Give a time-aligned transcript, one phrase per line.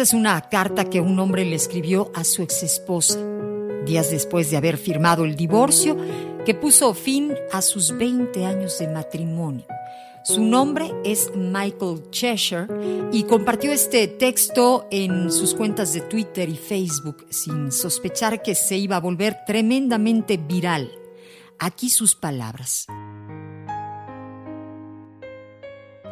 [0.00, 3.18] Esta es una carta que un hombre le escribió a su exesposa,
[3.84, 5.94] días después de haber firmado el divorcio
[6.46, 9.66] que puso fin a sus 20 años de matrimonio.
[10.24, 12.66] Su nombre es Michael Cheshire
[13.12, 18.78] y compartió este texto en sus cuentas de Twitter y Facebook sin sospechar que se
[18.78, 20.90] iba a volver tremendamente viral.
[21.58, 22.86] Aquí sus palabras.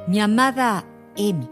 [0.06, 0.84] Mi amada
[1.16, 1.48] Emi,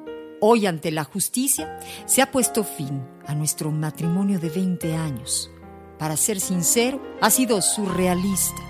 [0.46, 5.50] hoy ante la justicia se ha puesto fin a nuestro matrimonio de 20 años.
[5.98, 8.62] Para ser sincero, ha sido surrealista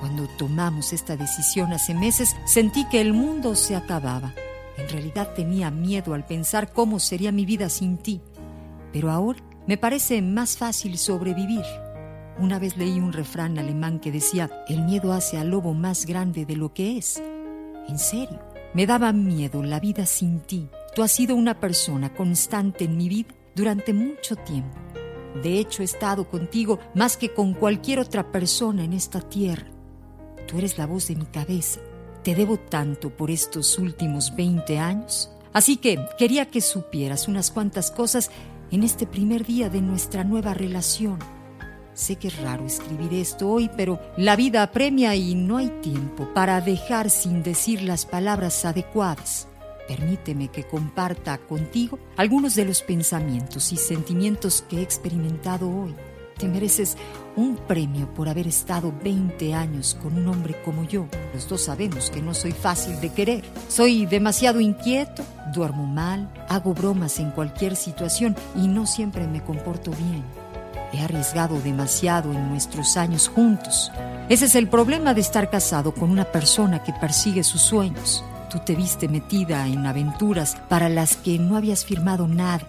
[0.00, 4.34] cuando tomamos esta decisión hace meses, sentí que el mundo se acababa.
[4.78, 8.22] En realidad tenía miedo al pensar cómo sería mi vida sin ti.
[8.94, 11.64] Pero ahora me parece más fácil sobrevivir.
[12.38, 16.46] Una vez leí un refrán alemán que decía, el miedo hace al lobo más grande
[16.46, 17.22] de lo que es.
[17.86, 18.40] En serio,
[18.72, 20.70] me daba miedo la vida sin ti.
[20.94, 24.76] Tú has sido una persona constante en mi vida durante mucho tiempo.
[25.42, 29.70] De hecho, he estado contigo más que con cualquier otra persona en esta tierra.
[30.48, 31.80] Tú eres la voz de mi cabeza.
[32.24, 35.30] Te debo tanto por estos últimos 20 años.
[35.52, 38.30] Así que quería que supieras unas cuantas cosas
[38.72, 41.18] en este primer día de nuestra nueva relación.
[41.94, 46.28] Sé que es raro escribir esto hoy, pero la vida apremia y no hay tiempo
[46.34, 49.49] para dejar sin decir las palabras adecuadas.
[49.90, 55.96] Permíteme que comparta contigo algunos de los pensamientos y sentimientos que he experimentado hoy.
[56.38, 56.96] Te mereces
[57.34, 61.08] un premio por haber estado 20 años con un hombre como yo.
[61.34, 63.44] Los dos sabemos que no soy fácil de querer.
[63.66, 69.90] Soy demasiado inquieto, duermo mal, hago bromas en cualquier situación y no siempre me comporto
[69.90, 70.22] bien.
[70.92, 73.90] He arriesgado demasiado en nuestros años juntos.
[74.28, 78.24] Ese es el problema de estar casado con una persona que persigue sus sueños.
[78.50, 82.66] Tú te viste metida en aventuras para las que no habías firmado nada.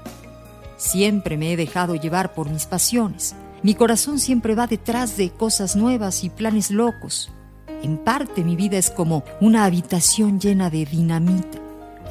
[0.78, 3.36] Siempre me he dejado llevar por mis pasiones.
[3.64, 7.32] Mi corazón siempre va detrás de cosas nuevas y planes locos.
[7.82, 11.58] En parte mi vida es como una habitación llena de dinamita.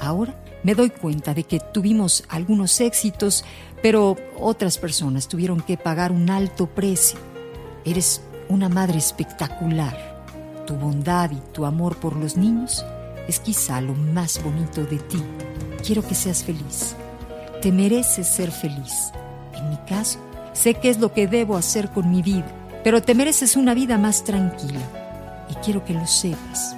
[0.01, 0.35] Ahora
[0.65, 3.45] me doy cuenta de que tuvimos algunos éxitos,
[3.83, 7.21] pero otras personas tuvieron que pagar un alto precio.
[7.85, 10.25] Eres una madre espectacular.
[10.67, 12.85] Tu bondad y tu amor por los niños
[13.29, 15.23] es quizá lo más bonito de ti.
[15.85, 16.97] Quiero que seas feliz.
[17.63, 19.13] Te mereces ser feliz.
[19.55, 20.19] En mi caso,
[20.53, 22.47] Sé qué es lo que debo hacer con mi vida,
[22.85, 24.81] pero te mereces una vida más tranquila.
[25.49, 26.77] Y quiero que lo sepas,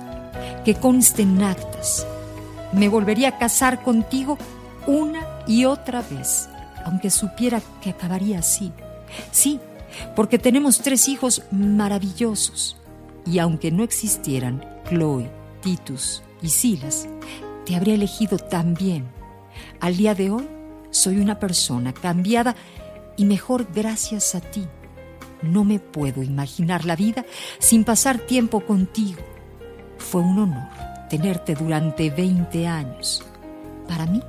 [0.64, 2.06] que conste en actas.
[2.72, 4.38] Me volvería a casar contigo
[4.86, 6.48] una y otra vez,
[6.84, 8.72] aunque supiera que acabaría así.
[9.30, 9.59] Sí,
[10.14, 12.76] porque tenemos tres hijos maravillosos.
[13.24, 15.28] Y aunque no existieran Chloe,
[15.62, 17.09] Titus y Silas,
[17.65, 19.09] te habría elegido también.
[19.81, 20.47] Al día de hoy,
[20.91, 22.55] soy una persona cambiada
[23.17, 24.67] y mejor gracias a ti.
[25.41, 27.25] No me puedo imaginar la vida
[27.59, 29.22] sin pasar tiempo contigo.
[29.97, 30.69] Fue un honor
[31.09, 33.25] tenerte durante 20 años.
[33.89, 34.22] Para mí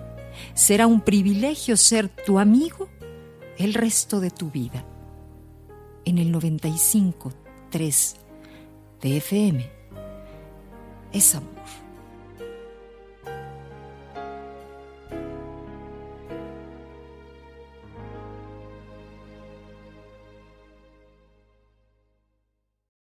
[0.53, 2.89] será un privilegio ser tu amigo
[3.57, 4.85] el resto de tu vida.
[6.05, 8.15] En el 95.3
[9.01, 9.82] de FM
[11.13, 11.82] esse amor.